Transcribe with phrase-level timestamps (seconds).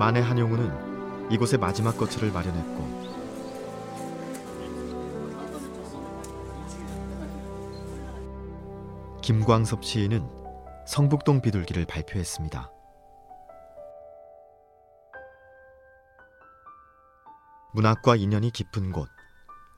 [0.00, 3.00] 만해 한용우는 이곳에 마지막 거처를 마련했고
[9.20, 10.26] 김광섭 시인은
[10.86, 12.72] 성북동 비둘기를 발표했습니다.
[17.74, 19.06] 문학과 인연이 깊은 곳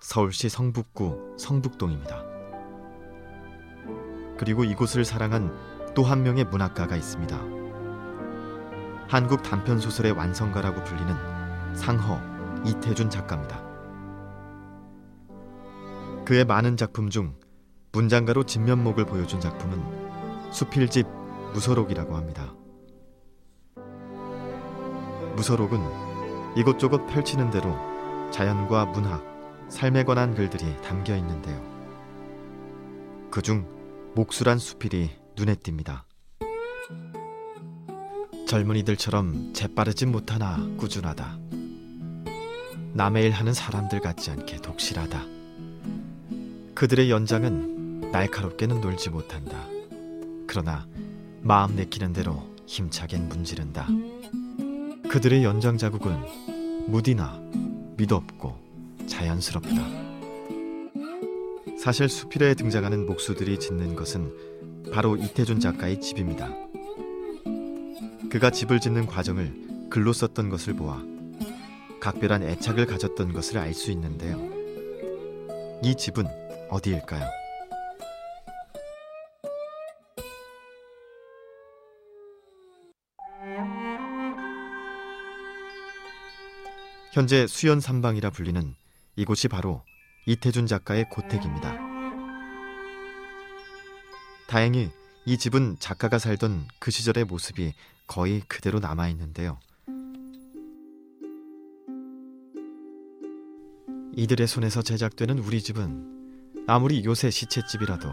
[0.00, 2.24] 서울시 성북구 성북동입니다.
[4.36, 7.67] 그리고 이곳을 사랑한 또 한 명의 문학가가 있습니다.
[9.08, 12.20] 한국 단편 소설의 완성가라고 불리는 상허
[12.66, 13.62] 이태준 작가입니다.
[16.26, 17.34] 그의 많은 작품 중
[17.92, 21.06] 문장가로 진면목을 보여준 작품은 수필집
[21.54, 22.54] 무서록이라고 합니다.
[25.36, 25.80] 무서록은
[26.56, 27.74] 이곳저곳 펼치는 대로
[28.30, 29.24] 자연과 문학,
[29.70, 31.62] 삶에 관한 글들이 담겨 있는데요.
[33.30, 33.66] 그중
[34.14, 36.02] 목수란 수필이 눈에 띕니다.
[38.48, 41.38] 젊은이들처럼 재빠르지 못하나 꾸준하다.
[42.94, 45.22] 남의 일 하는 사람들 같지 않게 독실하다.
[46.74, 49.66] 그들의 연장은 날카롭게는 놀지 못한다.
[50.46, 50.86] 그러나
[51.42, 53.86] 마음 내키는 대로 힘차겐 문지른다.
[55.10, 56.18] 그들의 연장 자국은
[56.86, 57.38] 무디나
[57.98, 58.56] 미덥고
[59.06, 59.74] 자연스럽다.
[61.78, 64.32] 사실 수필에 등장하는 목수들이 짓는 것은
[64.90, 66.48] 바로 이태준 작가의 집입니다.
[68.30, 71.02] 그가 집을 짓는 과정을 글로 썼던 것을 보아
[72.00, 74.38] 각별한 애착을 가졌던 것을 알 수 있는데요.
[75.82, 76.26] 이 집은
[76.68, 77.24] 어디일까요?
[87.12, 88.74] 현재 수연 삼방이라 불리는
[89.16, 89.82] 이곳이 바로
[90.26, 91.76] 이태준 작가의 고택입니다.
[94.46, 94.90] 다행히
[95.28, 97.74] 이 집은 작가가 살던 그 시절의 모습이
[98.06, 99.60] 거의 그대로 남아 있는데요.
[104.14, 108.08] 이들의 손에서 제작되는 우리 집은 아무리 요새 시체집이라도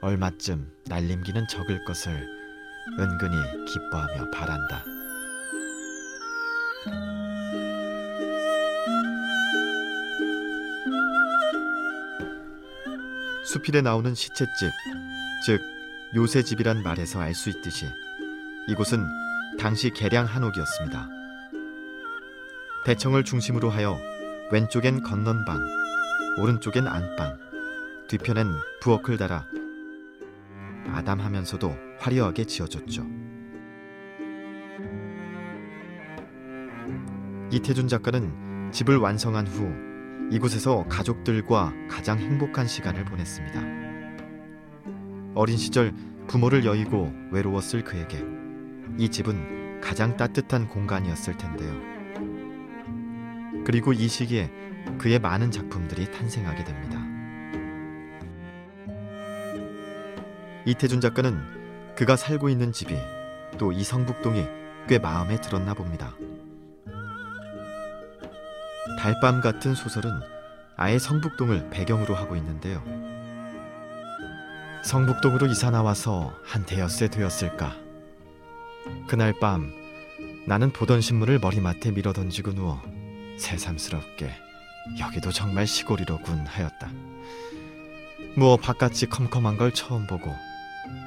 [0.00, 2.28] 얼마쯤 날림기는 적을 것을
[2.98, 4.84] 은근히 기뻐하며 바란다.
[13.44, 14.72] 수필에 나오는 시체집,
[15.44, 15.75] 즉
[16.16, 17.84] 요새 집이란 말에서 알 수 있듯이
[18.68, 19.06] 이곳은
[19.58, 21.10] 당시 개량 한옥이었습니다.
[22.86, 23.98] 대청을 중심으로 하여
[24.50, 25.60] 왼쪽엔 건넌방,
[26.40, 27.36] 오른쪽엔 안방,
[28.08, 28.46] 뒤편엔
[28.80, 29.46] 부엌을 달아
[30.88, 33.06] 아담하면서도 화려하게 지어졌죠.
[37.50, 39.70] 이태준 작가는 집을 완성한 후
[40.34, 43.95] 이곳에서 가족들과 가장 행복한 시간을 보냈습니다.
[45.36, 45.92] 어린 시절
[46.28, 48.24] 부모를 여의고 외로웠을 그에게
[48.98, 51.74] 이 집은 가장 따뜻한 공간이었을 텐데요.
[53.64, 54.50] 그리고 이 시기에
[54.96, 56.98] 그의 많은 작품들이 탄생하게 됩니다.
[60.64, 61.38] 이태준 작가는
[61.96, 62.96] 그가 살고 있는 집이
[63.58, 64.42] 또 이 성북동이
[64.88, 66.14] 꽤 마음에 들었나 봅니다.
[68.98, 70.10] 달밤 같은 소설은
[70.76, 73.05] 아예 성북동을 배경으로 하고 있는데요.
[74.86, 77.74] 성북동으로 이사 나와서 한 대여세 되었을까.
[79.08, 79.72] 그날 밤
[80.46, 82.80] 나는 보던 신문을 머리맡에 밀어 던지고 누워
[83.36, 84.30] 새삼스럽게
[85.00, 86.88] 여기도 정말 시골이로군 하였다.
[88.36, 90.32] 무어 바깥이 컴컴한 걸 처음 보고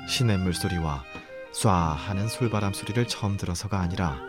[0.09, 1.05] 시냇물 소리와
[1.53, 4.19] 쏴 하는 솔바람 소리를 처음 들어서가 아니라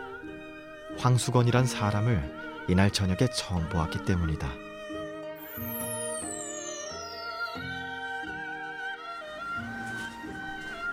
[0.97, 4.70] 황수건이란 사람을 이날 저녁에 처음 보았기 때문이다.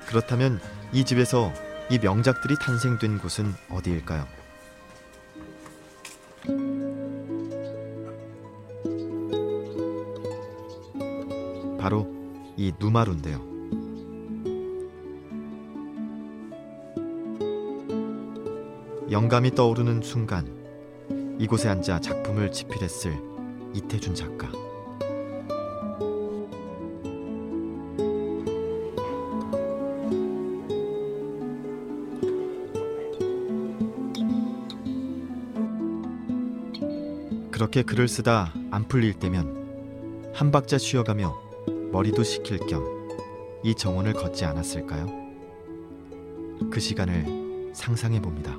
[0.09, 0.59] 그렇다면
[0.91, 1.53] 이 집에서
[1.91, 4.27] 이 명작들이 탄생된 곳은 어디일까요?
[11.79, 12.11] 바로
[12.57, 13.47] 이 누마루인데요.
[19.11, 23.15] 영감이 떠오르는 순간 이곳에 앉아 작품을 집필했을
[23.75, 24.51] 이태준 작가.
[37.59, 41.37] 그렇게 글을 쓰다 안 풀릴 때면 한 박자 쉬어가며
[41.91, 42.99] 머리도 식힐 겸
[43.65, 45.07] 이 정원을 걷지 않았을까요?
[46.71, 48.57] 그 시간을 상상해 봅니다.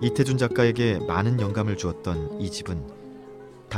[0.00, 2.97] 이태준 작가에게 많은 영감을 주었던 이 집은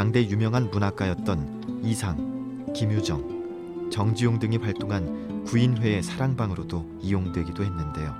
[0.00, 8.14] 당대 유명한 문학가였던 이상, 김유정, 정지용 등이 활동한 구인회의 사랑방으로도 이용되기도 했는데요.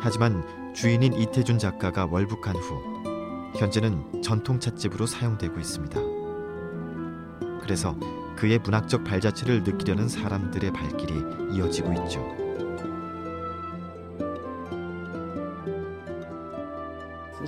[0.00, 0.42] 하지만
[0.74, 2.80] 주인인 이태준 작가가 월북한 후
[3.58, 6.00] 현재는 전통 찻집으로 사용되고 있습니다.
[7.60, 7.94] 그래서
[8.36, 11.12] 그의 문학적 발자취를 느끼려는 사람들의 발길이
[11.52, 12.47] 이어지고 있죠.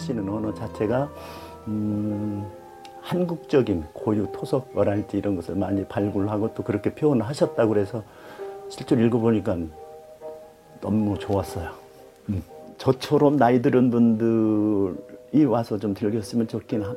[0.00, 1.10] 쓰시는 언어 자체가
[1.68, 2.46] 음,
[3.02, 8.02] 한국적인 고유 토속어랄지 이런 것을 많이 발굴하고 또 그렇게 표현을 하셨다고 그래서
[8.68, 9.56] 실제로 읽어보니까
[10.80, 11.70] 너무 좋았어요.
[12.30, 12.42] 음.
[12.78, 16.94] 저처럼 나이 들은 분들이 와서 좀 즐겼으면 좋긴 하,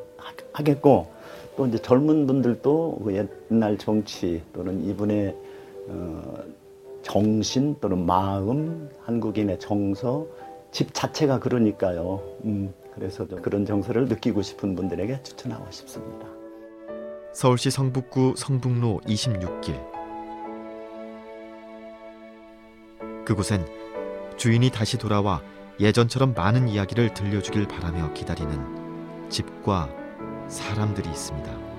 [0.54, 1.08] 하겠고
[1.58, 5.36] 또 이제 젊은 분들도 그 옛날 정치 또는 이분의
[5.90, 6.38] 어,
[7.02, 10.26] 정신 또는 마음, 한국인의 정서,
[10.72, 12.22] 집 자체가 그러니까요.
[12.46, 16.28] 음, 그래서 좀 그런 정서를 느끼고 싶은 분들에게 추천하고 싶습니다.
[17.34, 20.04] 서울시 성북구 성북로 26길
[23.26, 23.66] 그곳엔
[24.38, 25.42] 주인이 다시 돌아와
[25.80, 29.90] 예전처럼 많은 이야기를 들려주길 바라며 기다리는 집과
[30.48, 31.73] 사람들이 있습니다.